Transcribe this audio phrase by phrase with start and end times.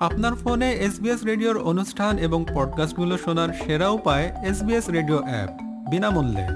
[0.00, 5.50] আপনার ফোনে এসবিএস রেডিওর অনুষ্ঠান এবং পডকাস্টগুলো শোনার সেরা উপায় এসবিএস রেডিও অ্যাপ,
[5.90, 6.46] বিনামূল্যে।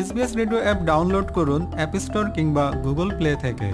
[0.00, 3.72] এসবিএস রেডিও অ্যাপ ডাউনলোড করুন অ্যাপ স্টোর কিংবা গুগল প্লে থেকে।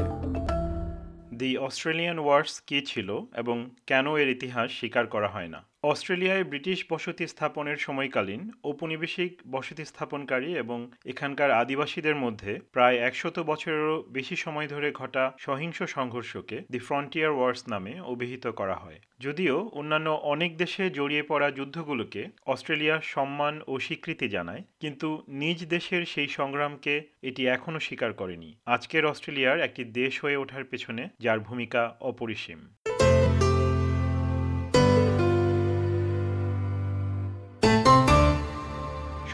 [1.37, 5.59] দি অস্ট্রেলিয়ান ওয়ার্স কী ছিল এবং কেন এর ইতিহাস স্বীকার করা হয় না?
[5.93, 13.97] অস্ট্রেলিয়ায় ব্রিটিশ বসতি স্থাপনের সময়কালীন ঔপনিবেশিক বসতি স্থাপনকারী এবং এখানকার আদিবাসীদের মধ্যে প্রায় একশত বছরেরও
[14.09, 20.09] বেশি সময় ধরে ঘটা সহিংস সংঘর্ষকে দি ফ্রন্টিয়ার ওয়ার্স নামে অভিহিত করা হয়। যদিও অন্যান্য
[20.25, 26.95] অনেক দেশে জড়িয়ে পড়া যুদ্ধগুলোকে অস্ট্রেলিয়া সম্মান ও স্বীকৃতি জানায়, কিন্তু নিজ দেশের সেই সংগ্রামকে
[27.23, 32.61] এটি এখনও স্বীকার করেনি। আজকের অস্ট্রেলিয়ার একটি দেশ হয়ে ওঠার পেছনে যার ভূমিকা অপরিসীম।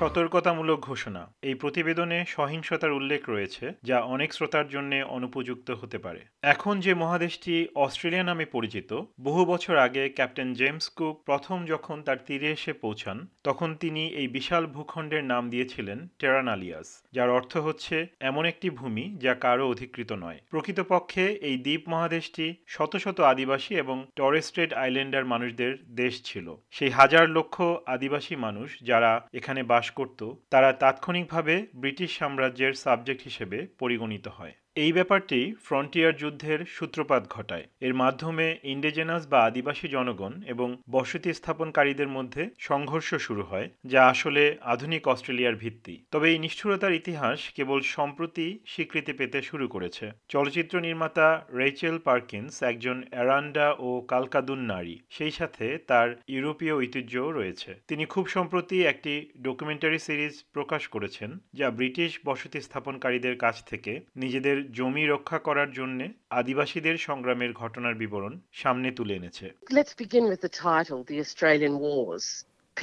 [0.01, 6.81] সতর্কতামূলক ঘোষণা। এই প্রতিবেদনে সহিংসতার উল্লেখ রয়েছে, যা অনেক শ্রোতার জন্য অনুপযুক্ত হতে পারে। এখন
[6.81, 12.51] যে মহাদেশটি অস্ট্রেলিয়া নামে পরিচিত, বহু বছর আগে ক্যাপ্টেন জেমস কুক প্রথম যখন তার তীরে
[12.51, 18.71] এসে পৌঁছান, তখন তিনি এই বিশাল ভূখণ্ডের নাম দিয়েছিলেন টেরানালিয়াস, যার অর্থ হচ্ছে এমন একটি
[18.71, 25.25] ভূমি যা কারও অধিকৃত নয়। প্রকৃতপক্ষে এই দ্বীপ মহাদেশটি শত শত আদিবাসী এবং টরেস্ট্রেট আইল্যান্ডার
[25.25, 32.19] মানুষদের দেশ ছিল। সেই হাজার লক্ষ আদিবাসী মানুষ যারা এখানে বাস করত তারা তাৎক্ষণিকভাবে ব্রিটিশ
[32.19, 39.39] সাম্রাজ্যের সাবজেক্ট হিসেবে পরিগণিত হয়। এই ব্যাপারটি ফ্রন্টিয়ার যুদ্ধের সূত্রপাত ঘটায়। এর মাধ্যমে ইন্ডিজেনাস বা
[39.45, 46.31] আদিবাসী জনগণ এবং বসতি স্থাপনকারীদের মধ্যে সংঘর্ষ শুরু হয়, যা আসলে আধুনিক অস্ট্রেলিয়ার ভিত্তি। তবে
[46.31, 53.75] এই নিষ্ঠুরতার ইতিহাস কেবল সম্প্রতি স্বীকৃতি পেতে শুরু করেছে। চলচ্চিত্র নির্মাতা রেচেল পার্কিন্স একজন অ্যারান্ডা
[53.79, 60.45] ও কালকাদুন নারী, সেই সাথে তার ইউরোপীয় ঐতিহ্যও রয়েছে। তিনি খুব সম্প্রতি একটি ডকুমেন্টারি সিরিজ
[60.53, 66.01] প্রকাশ করেছেন, যা ব্রিটিশ বসতি স্থাপনকারীদের কাছ থেকে নিজেদের জমি রক্ষা করার জন্য
[66.41, 69.47] আদিবাসীদের সংগ্রামের ঘটনার বিবরণ সামনে তুলে এনেছে
[69.79, 72.25] Let's begin with the title, The Australian Wars.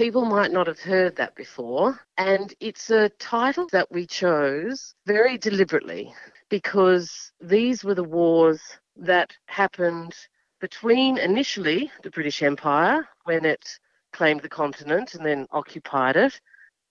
[0.01, 1.88] People might not have heard that before,
[2.31, 3.06] and it's a
[3.38, 4.78] title that we chose
[5.13, 6.03] very deliberately
[6.57, 7.06] because
[7.56, 8.62] these were the wars
[9.12, 9.30] that
[9.62, 10.13] happened
[10.66, 12.97] between initially the British Empire
[13.30, 13.63] when it
[14.18, 16.34] claimed the continent and then occupied it,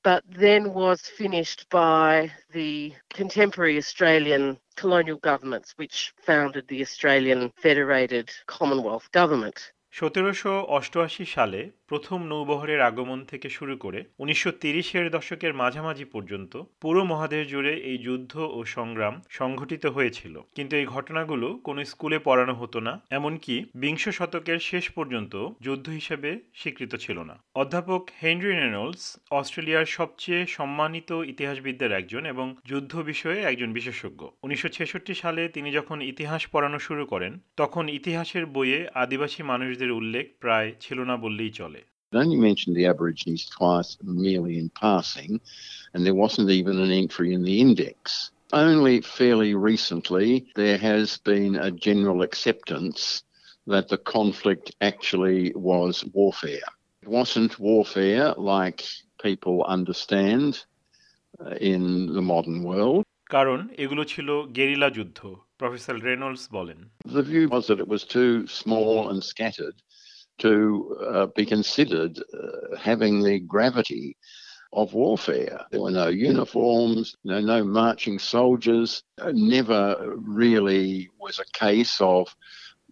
[0.07, 8.31] but then was finished by the contemporary Australian colonial governments, which founded the Australian Federated
[8.47, 9.73] Commonwealth Government.
[9.97, 17.05] সতেরোশো অষ্টআশি সালে প্রথম নৌবহরের আগমন থেকে শুরু করে উনিশশো তিরিশের দশকের মাঝামাঝি পর্যন্ত পুরো
[17.05, 22.81] মহাদেশ জুড়ে এই যুদ্ধ ও সংগ্রাম সংঘটিত হয়েছিল। কিন্তু এই ঘটনাগুলো কোনো স্কুলে পড়ানো হতো
[22.81, 29.85] না, এমনকি বিংশ শতকের শেষ পর্যন্ত যুদ্ধ হিসেবে স্বীকৃত ছিল না। অধ্যাপক হেনরি রেনল্ডস অস্ট্রেলিয়ার
[29.85, 36.49] সবচেয়ে সম্মানিত ইতিহাসবিদদের একজন এবং যুদ্ধ বিষয়ে একজন বিশেষজ্ঞ। উনিশশো ছেষট্টি সালে তিনি যখন ইতিহাস
[36.53, 41.82] পড়ানো শুরু করেন, তখন ইতিহাসের বইয়ে আদিবাসী মানুষদের উল্লেখ প্রায় ছিল না বললেই চলে
[42.14, 45.40] only mentioned the Aborigines twice, merely in passing,
[45.94, 48.32] and there wasn't even an entry in the index.
[48.52, 53.24] Only fairly recently there has been a general acceptance
[53.68, 56.68] that the conflict actually was warfare.
[57.02, 58.84] It wasn't warfare like
[59.22, 60.66] people understand
[61.40, 63.05] uh, in the modern world.
[63.30, 65.20] কারণ এগুলো ছিল গেরিলা যুদ্ধ
[65.60, 66.80] professor Reynolds বলেন
[67.18, 69.78] The view was that it was too small and scattered
[70.46, 70.52] to
[71.10, 74.06] uh, be considered uh, having the gravity
[74.74, 75.58] of warfare.
[75.72, 79.04] There were no uniforms, no, no marching soldiers.
[79.56, 79.82] Never
[80.42, 82.24] really was a case of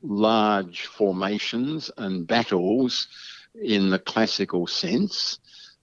[0.02, 3.08] large formations and battles
[3.76, 5.40] in the classical sense,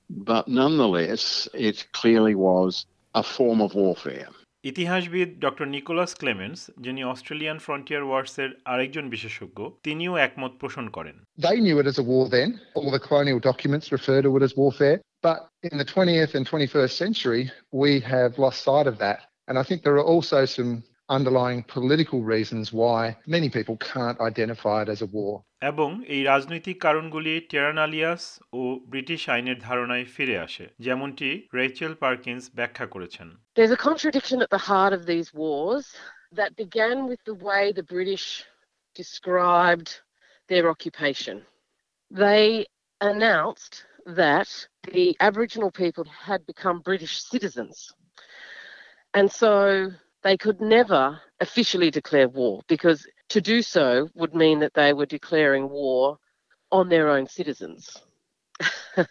[0.09, 4.29] but nonetheless, it clearly was a form of warfare.
[4.65, 11.17] ইতিহাসবিদ doctor Nicholas Clemens যিনি Australian frontier ওয়ার্সের আরেকজন বিশেষজ্ঞ তিনিও একমত পোষণ করেন
[11.47, 12.51] They knew it as a war then.
[12.77, 14.99] All the colonial documents refer to it as warfare.
[15.27, 15.39] But
[15.71, 17.43] in the 20th and 21st century,
[17.83, 19.19] we have lost sight of that.
[19.49, 20.73] And I think there are also some
[21.11, 25.35] underlying political reasons why many people can't identify it as a war.
[25.71, 28.23] এবং এই রাজনৈতিক কারণগুলি টেরানালিয়াস
[28.59, 28.61] ও
[28.93, 31.29] British আইনের ধারণায় ফিরে আসে যেমনটি
[31.61, 35.85] Rachel Perkins ব্যাখ্যা করেছেন There's a contradiction at the heart of these wars
[36.39, 38.27] that began with the way the British
[38.95, 39.89] described
[40.51, 41.37] their occupation.
[42.11, 42.67] They
[43.01, 43.75] announced
[44.23, 44.49] that
[44.93, 47.77] the Aboriginal people had become British citizens.
[49.15, 49.53] And so
[50.24, 55.06] they could never officially declare war because to do so would mean that they were
[55.06, 56.18] declaring war
[56.72, 57.98] on their own citizens.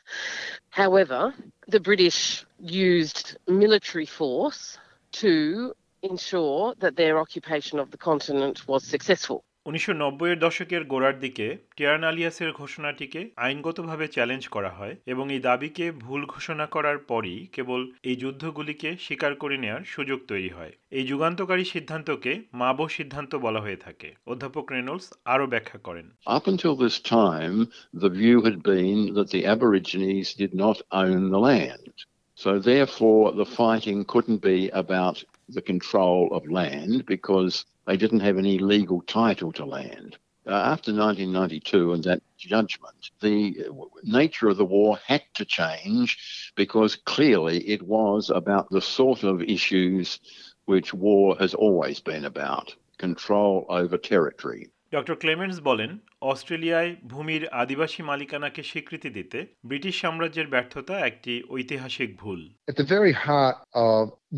[0.71, 1.35] However,
[1.69, 4.79] the British used military force
[5.13, 9.45] to ensure that their occupation of the continent was successful.
[9.67, 9.93] উনিশশো
[10.25, 11.47] এর দশকের গোড়ার দিকে
[11.77, 17.81] টিয়ার্ন আলিয়াসের ঘোষণাটিকে আইনগতভাবে challenge করা হয় এবং এই দাবিকে ভুল ঘোষণা করার পরই কেবল
[18.03, 23.83] এই যুদ্ধগুলিকে স্বীকার করে নেওয়ার সুযোগ তৈরি হয় এই যুগান্তকারী সিদ্ধান্তকে মাবো সিদ্ধান্ত বলা হয়ে
[23.87, 26.07] থাকে অধ্যাপক রেনল্ডস আরও ব্যাখ্যা করেন
[26.37, 27.57] Up until this time,
[27.95, 31.95] the view had been that the Aborigines did not own the land.
[32.39, 35.17] So therefore, the fighting couldn't be about
[35.49, 37.55] the control of land because
[37.91, 40.17] they didn't have any legal title to land.
[40.47, 43.67] Uh, after 1992 and that judgment, the
[44.05, 49.43] nature of the war had to change because clearly it was about the sort of
[49.43, 50.21] issues
[50.67, 54.71] which war has always been about control over territory.
[54.93, 55.91] Doctor Clements বলেন
[56.31, 59.39] অস্ট্রেলিয়ায় ভূমির আদিবাসী মালিকানাকে স্বীকৃতি দিতে
[59.71, 62.41] British সাম্রাজ্যের ব্যর্থতা একটি ঐতিহাসিক ভুল
[62.71, 63.57] At the very heart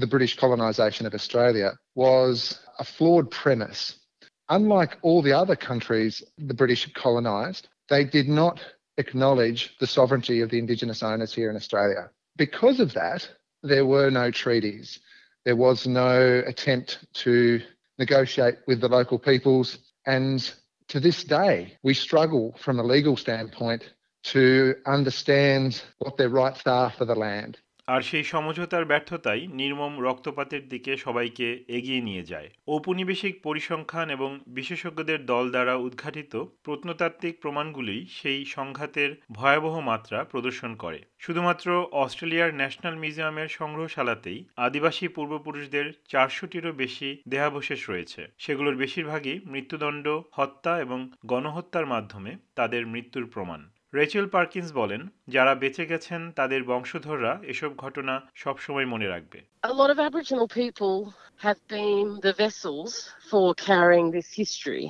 [0.03, 1.69] the British colonisation of Australia
[2.05, 2.37] was
[2.85, 2.87] a
[3.41, 3.83] premise
[4.59, 6.15] unlike all the other countries
[6.51, 8.57] the British had colonised, they did not
[8.99, 12.03] acknowledge the sovereignty of the Indigenous owners here in Australia.
[12.37, 13.21] Because of that,
[13.63, 14.87] there were no treaties.
[15.47, 16.91] There was no attempt
[17.25, 17.35] to
[17.99, 19.69] negotiate with the local peoples.
[20.07, 20.53] And
[20.89, 23.83] to this day, we struggle from a legal standpoint
[24.25, 27.59] to understand what their rights are for the land.
[27.87, 35.27] আর সেই সমঝোতার ব্যর্থতাই নির্মম রক্তপাতের দিকে সবাইকে এগিয়ে নিয়ে যায়। ঔপনিবেশিক পরিসংখ্যান এবং বিশেষজ্ঞদের
[35.27, 43.49] দল দ্বারা উদ্ঘাটিত প্রত্নতাত্ত্বিক প্রমাণগুলি সেই সংঘাতের ভয়াবহ মাত্রা প্রদর্শন করে। শুধুমাত্র অস্ট্রেলিয়ার ন্যাশনাল মিউজিয়ামের
[43.49, 52.87] সংগ্রহশালাতেই আদিবাসী পূর্বপুরুষদের চারশোটিরও বেশি দেহাবশেষ রয়েছে। সেগুলোর বেশিরভাগই মৃত্যুদণ্ড, হত্যা এবং গণহত্যার মাধ্যমে তাদের
[52.87, 55.02] মৃত্যুর প্রমাণ। রেচেল পার্কিন্স বলেন
[55.36, 59.40] যারা বেঁচে গেছেন তাদের বংশধররা এসব ঘটনা সবসময় মনে রাখবে
[59.72, 60.96] A lot of Aboriginal people
[61.48, 62.92] have been the vessels
[63.30, 64.88] for carrying this history.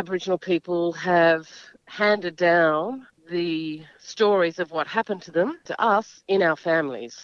[0.00, 1.44] Aboriginal people have
[2.02, 3.52] handed down the
[4.14, 7.14] stories of what happened to them to us in our families.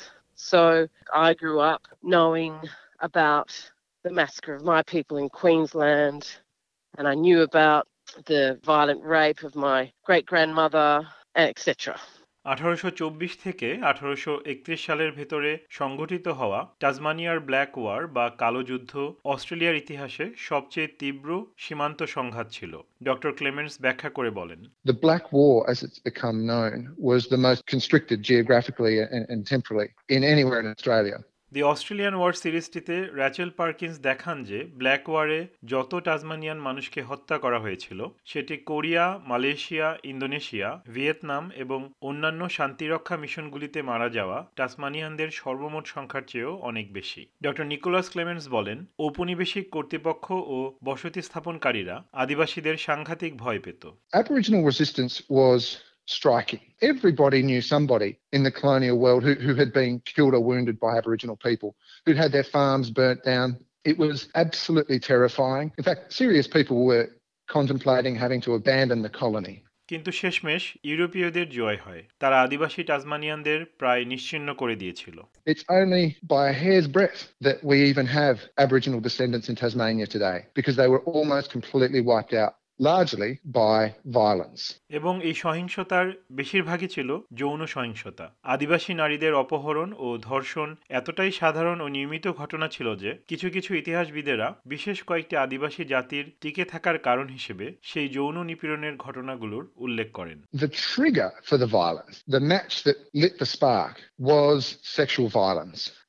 [0.50, 0.62] So
[1.26, 2.54] I grew up knowing
[3.08, 3.50] about
[4.04, 6.22] the massacre of my people in Queensland
[6.96, 7.86] and I knew about
[8.25, 10.89] the violent rape of my great grandmother,
[11.35, 11.95] etc.
[12.45, 12.89] আঠারোশো
[13.43, 14.33] থেকে আঠারোশো
[14.77, 18.93] সালের ভেতরে সংঘটিত হওয়া টাজমানিয়ার black war বা কালো যুদ্ধ
[19.25, 22.73] অস্ট্রেলিয়ার ইতিহাসে সবচেয়ে তীব্র সীমান্ত সংঘাত ছিল
[23.03, 26.77] ডক্টর ক্লেমেন্টস ব্যাখ্যা করে বলেন The Black War, as it's become known,
[27.09, 31.17] was the most constricted geographically and, and temporally in anywhere in Australia.
[31.55, 37.59] The Australian war সিরিজটিতে Rachel Perkins দেখান যে ব্ল্যাক ওয়ারে যত টাজমানিয়ান মানুষকে হত্যা করা
[37.59, 46.23] হয়েছিল, সেটি কোরিয়া, মালয়েশিয়া, ইন্দোনেশিয়া, ভিয়েতনাম এবং অন্যান্য শান্তিরক্ষা মিশনগুলিতে মারা যাওয়া টাসমানিয়ানদের সর্বমোট সংখ্যার
[46.27, 50.25] চেয়েও অনেক বেশি। ডক্টর নিকোলাস ক্লেমেন্স বলেন, ঔপনিবেশিক কর্তৃপক্ষ
[50.55, 53.83] ও বসতি স্থাপনকারীরা আদিবাসীদের সাংঘাতিক ভয় পেত।
[56.06, 56.60] striking.
[56.82, 60.96] Everybody knew somebody in the colonial world who, who had been killed or wounded by
[60.96, 63.58] Aboriginal people, who'd had their farms burnt down.
[63.84, 65.72] It was absolutely terrifying.
[65.78, 67.08] In fact, serious people were
[67.48, 69.64] contemplating having to abandon the colony.
[69.92, 75.16] কিন্তু শেষমেশ ইউরোপীয়দের জয় হয় তারা আদিবাসী টাজমানিয়ানদের প্রায় নিশ্চিহ্ন করে দিয়েছিল
[75.50, 76.04] It's only
[76.34, 80.90] by a hair's breadth that we even have Aboriginal descendants in Tasmania today because they
[80.94, 82.52] were almost completely wiped out
[84.89, 91.87] এবং এই সহিংসতার বেশিরভাগই ছিল যৌন সহিংসতা। আদিবাসী নারীদের অপহরণ ও ধর্ষণ এতটাই সাধারণ ও
[91.87, 97.75] নিয়মিত ঘটনা ছিল যে কিছু কিছু ইতিহাসবিদেরা বিশেষ কয়েকটি আদিবাসী জাতির টিকে থাকার কারণ হিসেবে
[97.81, 100.41] সেই যৌন নিপীড়নের ঘটনাগুলোর উল্লেখ করেন।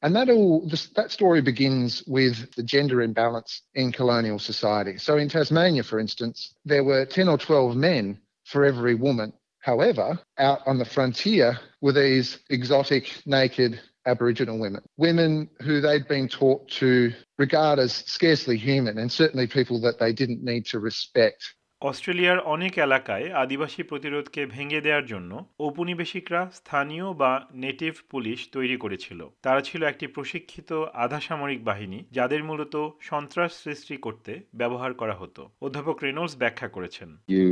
[0.03, 0.61] And that all
[0.95, 4.95] that story begins with the gender imbalance in colonial society.
[4.99, 9.33] So in Tasmania, for instance, there were 10 or 12 men for every woman.
[9.61, 16.29] However, out on the frontier were these exotic, naked Aboriginal women, women who they'd been
[16.29, 21.55] taught to regard as scarcely human and certainly people that they didn't need to respect
[21.91, 29.21] অস্ট্রেলিয়ার অনেক এলাকায় আদিবাসী প্রতিরোধকে ভেঙে দেওয়ার জন্য ঔপনিবেশিকরা স্থানীয় বা native police তৈরি করেছিল।
[29.43, 35.43] তারা ছিল একটি প্রশিক্ষিত আধা সামরিক বাহিনী যাদের মূলত সন্ত্রাস সৃষ্টি করতে ব্যবহার করা হতো।
[35.61, 37.51] অধ্যাপক রেনল্ডস ব্যাখ্যা করেছেন। You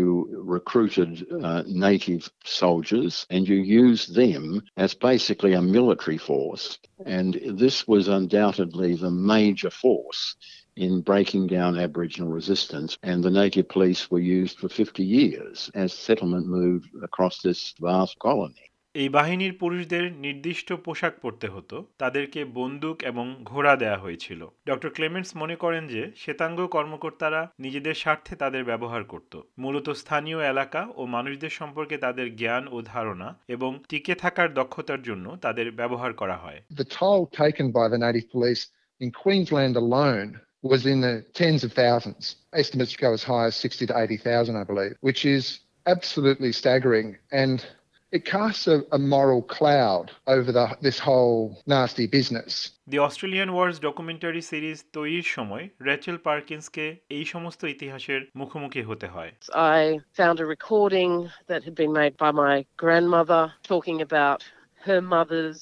[0.58, 2.22] recruited uh, native
[2.60, 4.42] soldiers and you used them
[4.84, 6.66] as basically a military force.
[7.18, 7.30] And
[7.62, 10.22] this was undoubtedly the major force
[10.76, 15.92] in breaking down Aboriginal resistance, and the native police were used for 50 years as
[15.92, 18.70] settlement moved across this vast colony.
[18.94, 25.30] এই বাহিনীর পুরুষদের নির্দিষ্ট পোশাক পরতে হতো তাদেরকে বন্দুক এবং ঘোড়া দেয়া হয়েছিল ডক্টর ক্লেমেন্টস
[25.36, 31.50] মনে করেন যে শ্বেতাঙ্গ কর্মকর্তারা নিজেদের স্বার্থে তাদের ব্যবহার করত মূলত স্থানীয় এলাকা ও মানুষদের
[31.50, 36.88] সম্পর্কে তাদের জ্ঞান ও ধারণা এবং টিকে থাকার দক্ষতার জন্য তাদের ব্যবহার করা হয় The
[36.98, 38.62] toll taken by the native police
[39.00, 40.30] in Queensland alone
[40.63, 42.35] was in the tens of thousands.
[42.53, 47.17] Estimates go as high as 60 to 80,000, I believe, which is absolutely staggering.
[47.31, 47.65] And
[48.11, 52.71] it casts a, a moral cloud over the, this whole nasty business.
[52.93, 56.85] The Australian wars documentary series তৈরির সময় Rachel পার্কিন্সকে
[57.17, 59.31] এই সমস্ত ইতিহাসের মুখোমুখি হতে হয়
[59.75, 59.81] I
[60.19, 61.11] found a recording
[61.49, 64.39] that had been made by my grandmother talking about
[64.87, 65.61] her mother's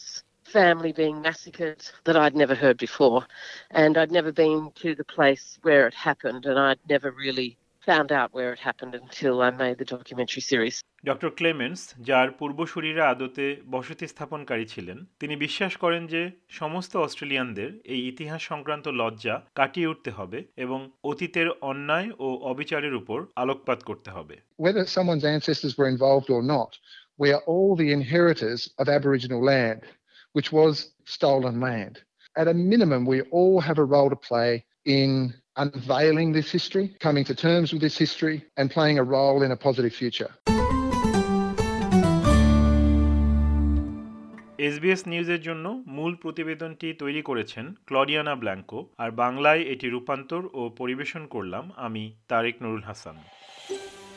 [0.52, 3.20] family being massacred that I'd never heard before.
[3.82, 7.50] And I'd never been to the place where it happened, and I'd never really
[7.86, 10.76] found out where it happened until I made the documentary series.
[11.10, 16.22] Doctor Clements যার পূর্বসূরীরা আদতে বসতি স্থাপনকারী ছিলেন তিনি বিশ্বাস করেন যে
[16.60, 20.80] সমস্ত অস্ট্রেলিয়ানদের এই ইতিহাস সংক্রান্ত লজ্জা কাটিয়ে উঠতে হবে এবং
[21.10, 26.72] অতীতের অন্যায় ও অবিচারের উপর আলোকপাত করতে হবে Whether someone's ancestors were involved or not,
[27.22, 29.78] we are all the inheritors of Aboriginal land,
[30.32, 32.00] which was stolen land.
[32.36, 37.24] At a minimum, we all have a role to play in unveiling this history, coming
[37.24, 40.30] to terms with this history, and playing a role in a positive future.
[44.58, 51.22] SBS নিউজের জন্য মূল প্রতিবেদনটি তৈরি করেছেন ক্লডিয়ানা Blanco আর বাংলায় এটি রূপান্তর ও পরিবেশন
[51.26, 53.16] করলাম আমি তারেক নুরুল হাসান